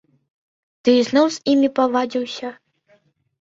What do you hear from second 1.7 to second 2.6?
павадзіўся?